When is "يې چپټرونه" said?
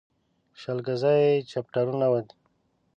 1.23-2.07